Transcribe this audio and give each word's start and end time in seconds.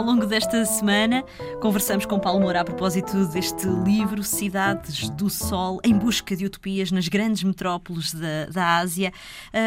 Ao 0.00 0.06
longo 0.06 0.24
desta 0.24 0.64
semana, 0.64 1.22
conversamos 1.60 2.06
com 2.06 2.18
Paulo 2.18 2.40
Moura 2.40 2.62
a 2.62 2.64
propósito 2.64 3.26
deste 3.26 3.66
livro 3.84 4.24
Cidades 4.24 5.10
do 5.10 5.28
Sol, 5.28 5.78
em 5.84 5.92
busca 5.92 6.34
de 6.34 6.46
utopias 6.46 6.90
nas 6.90 7.06
grandes 7.06 7.42
metrópoles 7.42 8.14
da, 8.14 8.46
da 8.46 8.78
Ásia. 8.78 9.12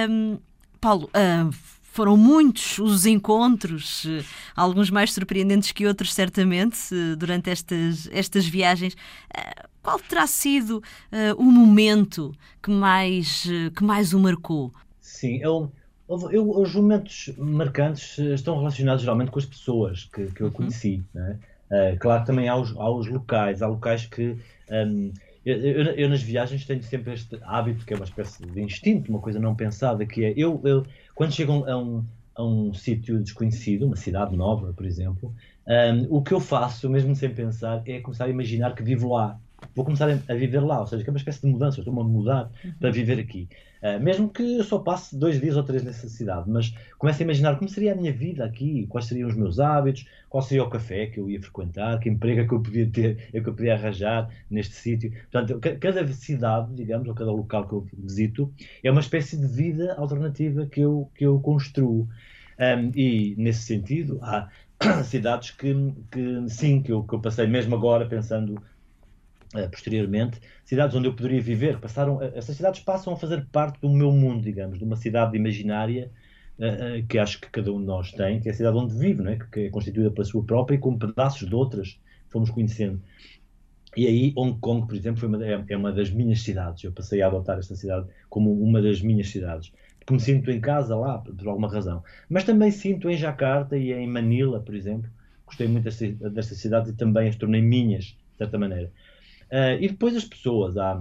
Um, 0.10 0.40
Paulo, 0.82 1.08
uh, 1.10 1.54
foram 1.92 2.18
muitos 2.18 2.80
os 2.80 3.06
encontros, 3.06 4.06
uh, 4.06 4.26
alguns 4.56 4.90
mais 4.90 5.14
surpreendentes 5.14 5.72
que 5.72 5.86
outros, 5.86 6.12
certamente, 6.12 6.80
uh, 6.92 7.16
durante 7.16 7.52
estas, 7.52 8.10
estas 8.12 8.44
viagens. 8.44 8.94
Uh, 8.96 9.70
qual 9.84 10.00
terá 10.00 10.26
sido 10.26 10.82
o 11.38 11.44
momento 11.44 12.34
que 12.60 12.72
mais, 12.72 13.46
que 13.76 13.84
mais 13.84 14.14
o 14.14 14.20
marcou? 14.20 14.74
Sim, 15.00 15.38
eu 15.44 15.72
eu, 16.32 16.50
os 16.50 16.76
momentos 16.76 17.34
marcantes 17.38 18.20
eh, 18.20 18.34
estão 18.34 18.58
relacionados 18.58 19.02
geralmente 19.02 19.32
com 19.32 19.40
as 19.40 19.46
pessoas 19.46 20.06
que, 20.06 20.28
que 20.28 20.42
eu 20.42 20.48
uhum. 20.48 20.54
conheci. 20.54 21.04
Né? 21.14 21.40
Uh, 21.72 21.98
claro, 22.00 22.26
também 22.26 22.48
há 22.48 22.56
os, 22.56 22.76
há 22.78 22.90
os 22.90 23.08
locais, 23.08 23.62
há 23.62 23.68
locais 23.68 24.06
que. 24.06 24.38
Um, 24.70 24.76
ehm, 24.76 25.12
eu, 25.46 25.58
eu, 25.58 25.84
eu, 25.96 26.10
nas 26.10 26.22
viagens 26.22 26.66
tenho 26.66 26.82
sempre 26.84 27.14
este 27.14 27.38
hábito, 27.44 27.86
que 27.86 27.94
é 27.94 27.98
uma 27.98 28.06
espécie 28.06 28.46
de 28.46 28.62
instinto, 28.62 29.10
uma 29.10 29.20
coisa 29.20 29.40
não 29.40 29.54
pensada, 29.54 30.06
que 30.06 30.24
é 30.24 30.34
eu, 30.38 30.62
eu 30.64 30.86
quando 31.14 31.34
chego 31.34 31.66
a 31.66 31.78
um, 31.78 32.06
a 32.34 32.44
um 32.46 32.74
sítio 32.74 33.22
desconhecido, 33.22 33.86
uma 33.86 33.98
cidade 33.98 34.38
nova, 34.38 34.72
por 34.72 34.86
exemplo, 34.86 35.34
um, 35.68 35.72
ehm, 35.72 36.08
o 36.10 36.22
que 36.22 36.34
eu 36.34 36.40
faço, 36.40 36.90
mesmo 36.90 37.14
sem 37.16 37.34
pensar, 37.34 37.82
é 37.86 38.00
começar 38.00 38.26
a 38.26 38.30
imaginar 38.30 38.74
que 38.74 38.84
vivo 38.84 39.14
lá 39.14 39.38
vou 39.76 39.86
começar 39.86 40.10
a 40.10 40.34
viver 40.34 40.60
lá, 40.60 40.82
ou 40.82 40.88
seja, 40.88 41.04
que 41.04 41.10
é 41.10 41.14
uma 41.14 41.18
espécie 41.18 41.42
de 41.42 41.48
mudança, 41.48 41.80
estou-me 41.80 42.00
a 42.00 42.04
mudar 42.04 42.52
uhum. 42.64 42.74
para 42.80 42.92
viver 42.92 43.20
aqui. 43.20 43.48
Uh, 43.82 44.02
mesmo 44.02 44.30
que 44.30 44.58
eu 44.58 44.64
só 44.64 44.80
passe 44.80 45.18
dois 45.18 45.42
dias 45.42 45.58
ou 45.58 45.64
três 45.64 45.84
nessa 45.84 46.08
cidade, 46.08 46.50
mas 46.50 46.74
começo 46.98 47.22
a 47.22 47.26
imaginar 47.26 47.58
como 47.58 47.70
seria 47.70 47.92
a 47.92 47.96
minha 47.96 48.14
vida 48.14 48.46
aqui, 48.46 48.88
quais 48.88 49.08
seriam 49.08 49.28
os 49.28 49.36
meus 49.36 49.60
hábitos, 49.60 50.08
qual 50.30 50.42
seria 50.42 50.64
o 50.64 50.70
café 50.70 51.08
que 51.08 51.20
eu 51.20 51.30
ia 51.30 51.42
frequentar, 51.42 52.00
que 52.00 52.08
emprego 52.08 52.42
é 52.42 52.48
que 52.48 52.54
eu 52.54 52.62
podia 52.62 52.90
ter, 52.90 53.30
é 53.34 53.42
que 53.42 53.50
eu 53.50 53.54
podia 53.54 53.74
arranjar 53.74 54.30
neste 54.50 54.76
sítio. 54.76 55.12
Portanto, 55.30 55.60
cada 55.80 56.08
cidade, 56.08 56.74
digamos, 56.74 57.10
ou 57.10 57.14
cada 57.14 57.32
local 57.32 57.68
que 57.68 57.74
eu 57.74 57.86
visito, 57.94 58.54
é 58.82 58.90
uma 58.90 59.02
espécie 59.02 59.36
de 59.36 59.48
vida 59.48 59.94
alternativa 59.96 60.66
que 60.66 60.80
eu, 60.80 61.12
que 61.14 61.26
eu 61.26 61.40
construo. 61.42 62.08
Um, 62.60 62.92
e, 62.96 63.36
nesse 63.38 63.64
sentido, 63.64 64.20
há 64.22 64.50
cidades 65.04 65.52
que, 65.52 65.74
que 66.12 66.50
sim, 66.50 66.82
que 66.82 66.92
eu, 66.92 67.04
que 67.04 67.14
eu 67.14 67.20
passei 67.20 67.48
mesmo 67.48 67.76
agora 67.76 68.06
pensando 68.06 68.62
posteriormente, 69.72 70.40
cidades 70.66 70.96
onde 70.96 71.08
eu 71.08 71.14
poderia 71.16 71.42
viver, 71.42 71.80
passaram, 71.80 72.18
uh, 72.18 72.32
essas 72.36 72.56
cidades 72.56 72.82
passam 72.82 73.14
a 73.14 73.18
fazer 73.18 73.46
parte 73.52 73.80
do 73.80 73.90
meu 73.90 74.12
mundo, 74.12 74.42
digamos, 74.42 74.78
de 74.80 74.84
uma 74.84 74.96
cidade 74.96 75.38
imaginária 75.38 76.12
uh, 76.58 77.06
que 77.08 77.18
acho 77.18 77.40
que 77.40 77.50
cada 77.50 77.72
um 77.72 77.80
de 77.80 77.86
nós 77.86 78.12
tem, 78.12 78.40
que 78.40 78.50
é 78.50 78.52
a 78.52 78.56
cidade 78.56 78.78
onde 78.78 78.96
vive, 78.96 79.22
não 79.22 79.32
é? 79.32 79.38
que, 79.38 79.48
que 79.48 79.60
é 79.62 79.70
constituída 79.70 80.12
pela 80.12 80.26
sua 80.26 80.44
própria 80.44 80.76
e 80.76 80.80
com 80.80 80.98
pedaços 80.98 81.48
de 81.48 81.56
outras 81.56 82.00
fomos 82.30 82.50
conhecendo. 82.50 83.02
E 83.96 84.08
aí 84.08 84.34
Hong 84.36 84.60
Kong, 84.60 84.88
por 84.88 84.96
exemplo, 84.96 85.28
uma, 85.28 85.46
é, 85.46 85.64
é, 85.70 85.78
uma 85.78 85.92
das 85.92 86.10
minhas 86.10 86.42
cidades. 86.42 86.84
Eu 86.84 86.92
passei 86.92 87.22
a 87.22 87.28
adotar 87.28 87.60
esta 87.60 87.76
cidade 87.76 88.08
como 88.28 88.52
uma 88.52 88.82
das 88.82 89.02
minhas 89.02 89.30
cidades. 89.30 89.72
Porque 90.00 90.14
me 90.14 90.20
sinto 90.20 90.52
em 90.52 90.60
casa 90.60 90.96
lá, 90.96 91.20
por 91.20 91.48
alguma 91.48 91.72
razão. 91.72 92.04
Mas 92.28 92.44
também 92.44 92.72
sinto 92.72 93.10
em 93.10 93.16
Jakarta 93.16 93.78
e 93.78 93.94
em 93.94 94.08
Manila, 94.08 94.60
por 94.60 94.76
exemplo. 94.76 95.10
Gostei 95.46 95.68
muito 95.68 95.84
destas 95.84 96.58
cidades 96.58 96.90
e 96.90 96.96
também 96.96 97.30
as 97.30 97.36
tornei 97.36 97.62
minhas, 97.62 98.06
de 98.06 98.38
certa 98.38 98.58
maneira. 98.58 98.92
Uh, 99.54 99.78
e 99.80 99.88
depois 99.88 100.16
as 100.16 100.26
pessoas, 100.26 100.78
há, 100.78 101.00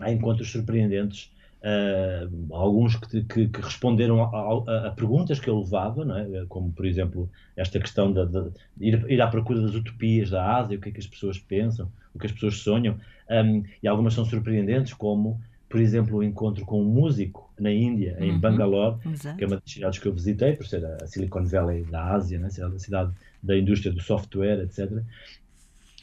há 0.00 0.10
encontros 0.10 0.50
surpreendentes, 0.50 1.30
uh, 1.60 2.54
alguns 2.54 2.96
que, 2.96 3.22
que, 3.24 3.48
que 3.48 3.60
responderam 3.60 4.22
a, 4.22 4.28
a, 4.28 4.86
a, 4.86 4.90
perguntas 4.92 5.38
que 5.38 5.50
eu 5.50 5.58
levava, 5.58 6.06
é? 6.22 6.46
como 6.48 6.72
por 6.72 6.86
exemplo 6.86 7.28
esta 7.54 7.78
questão 7.78 8.10
de, 8.10 8.24
de, 8.24 8.50
ir, 8.80 9.04
ir, 9.10 9.20
à 9.20 9.26
procura 9.26 9.60
das 9.60 9.74
utopias 9.74 10.30
da 10.30 10.56
Ásia, 10.56 10.78
o 10.78 10.80
que 10.80 10.88
é 10.88 10.92
que 10.92 11.00
as 11.00 11.06
pessoas 11.06 11.38
pensam, 11.38 11.92
o 12.14 12.18
que 12.18 12.24
as 12.24 12.32
pessoas 12.32 12.56
sonham, 12.60 12.96
um, 13.30 13.62
e 13.82 13.86
algumas 13.86 14.14
são 14.14 14.24
surpreendentes, 14.24 14.94
como 14.94 15.38
por 15.68 15.80
exemplo, 15.80 16.18
o 16.18 16.22
encontro 16.22 16.64
com 16.64 16.80
um 16.80 16.84
músico 16.84 17.52
na 17.58 17.72
Índia, 17.72 18.16
em 18.20 18.32
uhum, 18.32 18.40
Bangalore, 18.40 18.96
exato. 19.04 19.36
que 19.36 19.44
é 19.44 19.46
uma 19.46 19.56
das 19.56 19.70
cidades 19.70 19.98
que 19.98 20.06
eu 20.06 20.12
visitei, 20.12 20.54
por 20.54 20.64
ser 20.64 20.84
a 20.84 21.06
Silicon 21.06 21.44
Valley 21.44 21.84
da 21.84 22.12
Ásia, 22.14 22.38
né? 22.38 22.46
a 22.46 22.78
cidade 22.78 23.12
da 23.42 23.58
indústria 23.58 23.92
do 23.92 24.00
software, 24.00 24.62
etc. 24.62 25.02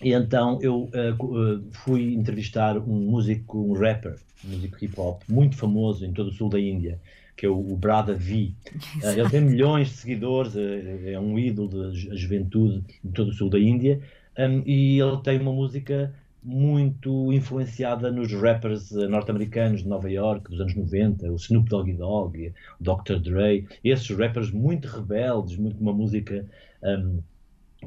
E 0.01 0.13
então 0.13 0.59
eu 0.61 0.83
uh, 0.83 1.63
fui 1.71 2.13
entrevistar 2.13 2.77
um 2.77 3.09
músico, 3.09 3.59
um 3.59 3.73
rapper, 3.73 4.15
um 4.45 4.49
músico 4.49 4.83
hip 4.83 4.99
hop, 4.99 5.21
muito 5.27 5.55
famoso 5.55 6.05
em 6.05 6.11
todo 6.11 6.27
o 6.27 6.31
sul 6.31 6.49
da 6.49 6.59
Índia, 6.59 6.99
que 7.35 7.45
é 7.45 7.49
o, 7.49 7.57
o 7.57 7.77
Brada 7.77 8.13
V. 8.13 8.51
Uh, 9.01 9.07
ele 9.19 9.29
tem 9.29 9.41
milhões 9.41 9.89
de 9.89 9.93
seguidores, 9.95 10.55
uh, 10.55 11.07
é 11.07 11.19
um 11.19 11.37
ídolo 11.37 11.69
da 11.69 11.91
juventude 12.15 12.83
em 13.03 13.11
todo 13.11 13.29
o 13.29 13.33
sul 13.33 13.49
da 13.49 13.59
Índia, 13.59 14.01
um, 14.37 14.63
e 14.65 14.99
ele 14.99 15.17
tem 15.23 15.39
uma 15.39 15.53
música 15.53 16.13
muito 16.43 17.31
influenciada 17.31 18.11
nos 18.11 18.33
rappers 18.33 18.91
norte-americanos 18.91 19.81
de 19.81 19.87
Nova 19.87 20.11
York 20.11 20.49
dos 20.49 20.59
anos 20.59 20.75
90, 20.75 21.31
o 21.31 21.35
Snoop 21.35 21.69
Doggy 21.69 21.93
Dogg, 21.93 22.53
o 22.79 22.83
Dr. 22.83 23.19
Dre, 23.19 23.65
esses 23.81 24.09
rappers 24.09 24.51
muito 24.51 24.89
rebeldes, 24.89 25.55
muito 25.55 25.79
uma 25.79 25.93
música 25.93 26.45
um, 26.83 27.19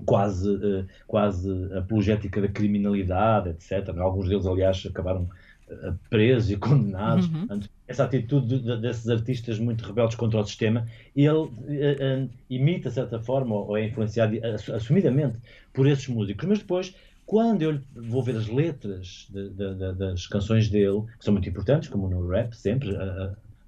quase, 0.05 0.49
uh, 0.49 0.87
quase 1.07 1.51
apologética 1.75 2.41
da 2.41 2.49
criminalidade, 2.49 3.51
etc. 3.51 3.97
Alguns 3.99 4.29
deles, 4.29 4.47
aliás, 4.47 4.85
acabaram 4.87 5.29
uh, 5.69 5.95
presos 6.11 6.51
e 6.51 6.57
condenados. 6.57 7.27
Uhum. 7.27 7.61
Essa 7.89 8.05
atitude 8.05 8.61
de, 8.61 8.77
desses 8.81 9.09
artistas 9.09 9.59
muito 9.59 9.85
rebeldes 9.85 10.17
contra 10.17 10.41
o 10.41 10.45
sistema, 10.45 10.87
ele 11.15 11.31
uh, 11.31 12.31
imita, 12.51 12.89
de 12.89 12.95
certa 12.95 13.19
forma, 13.19 13.55
ou 13.55 13.77
é 13.77 13.87
influenciado 13.87 14.37
assumidamente 14.75 15.39
por 15.73 15.87
esses 15.87 16.09
músicos. 16.09 16.49
Mas 16.49 16.59
depois, 16.59 16.95
quando 17.25 17.63
eu 17.63 17.81
vou 17.95 18.23
ver 18.23 18.37
as 18.37 18.49
letras 18.49 19.27
de, 19.31 19.49
de, 19.51 19.75
de, 19.75 19.93
das 19.95 20.27
canções 20.27 20.69
dele, 20.69 21.03
que 21.19 21.25
são 21.25 21.33
muito 21.33 21.49
importantes, 21.49 21.89
como 21.89 22.09
no 22.09 22.29
rap, 22.29 22.57
sempre, 22.57 22.97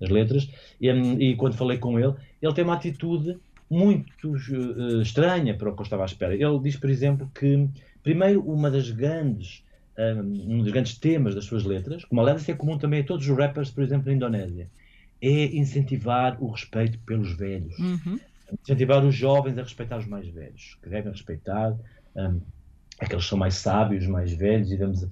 as 0.00 0.09
letras, 0.09 0.49
e, 0.81 0.91
um, 0.93 1.21
e 1.21 1.37
quando 1.37 1.56
falei 1.56 1.78
com 1.78 1.99
ele, 1.99 2.15
ele 2.41 2.53
tem 2.55 2.65
uma 2.65 2.75
atitude 2.75 3.37
muito 3.71 4.33
uh, 4.33 5.03
estranha 5.03 5.56
para 5.56 5.71
o 5.71 5.75
que 5.75 5.81
eu 5.81 5.84
estava 5.84 6.03
à 6.03 6.06
espera. 6.06 6.34
Ele 6.34 6.59
diz, 6.61 6.77
por 6.77 6.89
exemplo, 6.89 7.31
que, 7.34 7.69
primeiro, 8.03 8.43
uma 8.43 8.71
das 8.71 8.91
grandes, 8.91 9.65
um, 9.97 10.03
eh, 10.03 10.15
um 10.15 10.62
dos 10.62 10.73
grandes 10.73 10.97
temas 10.97 11.34
das 11.34 11.45
suas 11.45 11.65
letras, 11.65 12.05
como 12.05 12.21
aliás 12.21 12.49
é 12.49 12.55
comum 12.55 12.79
também 12.79 13.01
a 13.01 13.05
todos 13.05 13.29
os 13.29 13.37
rappers, 13.37 13.71
por 13.71 13.83
exemplo, 13.84 14.06
na 14.06 14.15
Indonésia, 14.15 14.71
é 15.21 15.45
incentivar 15.56 16.43
o 16.43 16.51
respeito 16.51 16.99
pelos 17.01 17.37
velhos. 17.37 17.79
Uhum. 17.79 18.19
Incentivar 18.62 19.05
os 19.05 19.15
jovens 19.15 19.59
a 19.59 19.62
respeitar 19.62 19.99
os 19.99 20.06
mais 20.06 20.27
velhos, 20.29 20.79
que 20.83 20.89
devem 20.89 21.12
respeitar 21.12 21.77
um, 22.17 22.41
aqueles 22.99 23.25
que 23.25 23.31
são 23.31 23.39
mais 23.39 23.55
sábios, 23.55 24.06
mais 24.06 24.33
velhos, 24.33 24.69
e 24.69 24.77
devemos 24.77 25.06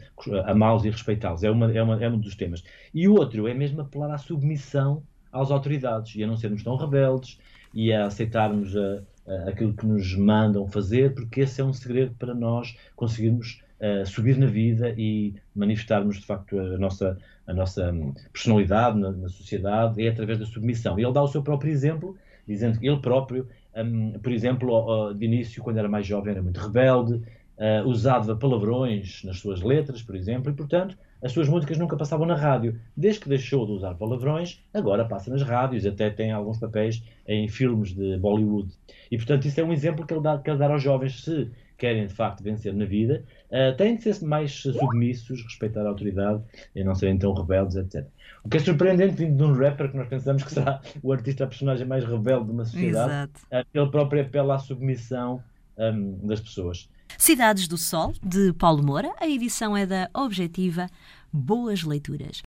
amá-los 0.46 0.84
e 0.84 0.90
respeitá-los. 0.90 1.42
É, 1.44 1.50
uma, 1.50 1.72
é, 1.72 1.82
uma, 1.82 2.02
é 2.02 2.08
um 2.08 2.18
dos 2.18 2.34
temas. 2.34 2.64
E 2.94 3.06
o 3.06 3.14
outro 3.14 3.46
é 3.46 3.54
mesmo 3.54 3.82
apelar 3.82 4.10
à 4.10 4.18
submissão 4.18 5.02
às 5.32 5.50
autoridades 5.50 6.14
e 6.16 6.24
a 6.24 6.26
não 6.26 6.36
sermos 6.36 6.62
tão 6.62 6.76
rebeldes 6.76 7.38
e 7.76 7.92
a 7.92 8.06
aceitarmos 8.06 8.74
a, 8.74 9.02
a, 9.28 9.50
aquilo 9.50 9.74
que 9.74 9.86
nos 9.86 10.16
mandam 10.16 10.66
fazer, 10.66 11.14
porque 11.14 11.42
esse 11.42 11.60
é 11.60 11.64
um 11.64 11.74
segredo 11.74 12.14
para 12.18 12.34
nós 12.34 12.74
conseguirmos 12.96 13.62
uh, 13.78 14.06
subir 14.06 14.38
na 14.38 14.46
vida 14.46 14.94
e 14.96 15.34
manifestarmos 15.54 16.16
de 16.16 16.24
facto 16.24 16.58
a 16.58 16.78
nossa, 16.78 17.18
a 17.46 17.52
nossa 17.52 17.94
personalidade 18.32 18.98
na, 18.98 19.12
na 19.12 19.28
sociedade, 19.28 20.02
é 20.02 20.08
através 20.08 20.38
da 20.38 20.46
submissão. 20.46 20.98
E 20.98 21.04
ele 21.04 21.12
dá 21.12 21.22
o 21.22 21.28
seu 21.28 21.42
próprio 21.42 21.70
exemplo, 21.70 22.16
dizendo 22.48 22.78
que 22.78 22.88
ele 22.88 22.98
próprio, 22.98 23.46
um, 23.76 24.12
por 24.20 24.32
exemplo, 24.32 25.12
de 25.12 25.26
início, 25.26 25.62
quando 25.62 25.76
era 25.76 25.88
mais 25.88 26.06
jovem, 26.06 26.32
era 26.32 26.42
muito 26.42 26.58
rebelde, 26.58 27.16
uh, 27.58 27.86
usava 27.86 28.34
palavrões 28.36 29.22
nas 29.22 29.38
suas 29.38 29.60
letras, 29.60 30.02
por 30.02 30.16
exemplo, 30.16 30.50
e 30.50 30.54
portanto 30.54 30.96
as 31.22 31.32
suas 31.32 31.48
músicas 31.48 31.78
nunca 31.78 31.96
passavam 31.96 32.26
na 32.26 32.34
rádio. 32.36 32.78
Desde 32.96 33.20
que 33.20 33.28
deixou 33.28 33.66
de 33.66 33.72
usar 33.72 33.94
palavrões, 33.94 34.60
agora 34.72 35.04
passa 35.04 35.30
nas 35.30 35.42
rádios, 35.42 35.86
até 35.86 36.10
tem 36.10 36.32
alguns 36.32 36.58
papéis 36.58 37.02
em 37.26 37.48
filmes 37.48 37.92
de 37.92 38.16
Bollywood. 38.18 38.72
E, 39.10 39.16
portanto, 39.16 39.46
isso 39.46 39.60
é 39.60 39.64
um 39.64 39.72
exemplo 39.72 40.06
que 40.06 40.14
ele 40.14 40.22
dá, 40.22 40.38
que 40.38 40.50
ele 40.50 40.58
dá 40.58 40.66
aos 40.66 40.82
jovens, 40.82 41.24
se 41.24 41.50
querem 41.78 42.06
de 42.06 42.14
facto 42.14 42.42
vencer 42.42 42.72
na 42.74 42.84
vida, 42.84 43.22
uh, 43.50 43.76
têm 43.76 43.96
de 43.96 44.02
ser 44.02 44.24
mais 44.24 44.52
submissos, 44.52 45.42
respeitar 45.42 45.82
a 45.82 45.88
autoridade 45.88 46.42
e 46.74 46.82
não 46.82 46.94
serem 46.94 47.18
tão 47.18 47.34
rebeldes, 47.34 47.76
etc. 47.76 48.06
O 48.42 48.48
que 48.48 48.56
é 48.56 48.60
surpreendente 48.60 49.14
vindo 49.14 49.36
de 49.36 49.42
um 49.42 49.52
rapper 49.52 49.90
que 49.90 49.96
nós 49.96 50.08
pensamos 50.08 50.42
que 50.42 50.52
será 50.52 50.80
o 51.02 51.12
artista, 51.12 51.44
a 51.44 51.46
personagem 51.46 51.86
mais 51.86 52.04
rebelde 52.04 52.46
de 52.46 52.52
uma 52.52 52.64
sociedade, 52.64 53.30
uh, 53.52 53.64
ele 53.74 53.90
próprio 53.90 54.22
apela 54.22 54.54
à 54.54 54.58
submissão 54.58 55.42
um, 55.76 56.26
das 56.26 56.40
pessoas. 56.40 56.88
Cidades 57.18 57.66
do 57.68 57.78
Sol, 57.78 58.12
de 58.22 58.52
Paulo 58.52 58.82
Moura. 58.82 59.12
A 59.20 59.28
edição 59.28 59.76
é 59.76 59.86
da 59.86 60.10
Objetiva. 60.14 60.88
Boas 61.32 61.82
leituras. 61.82 62.42